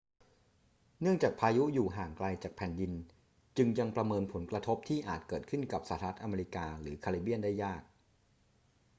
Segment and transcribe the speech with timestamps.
[1.01, 2.93] เนื่องจากพายุอยู่ห่างไกลจากแผ่นดิน
[3.57, 7.81] จึงยังประเมินผลกระทบที่อาจเกิดขึ้นกับสหรัฐอเมริกาหรือแคริบเบียนได้ยาก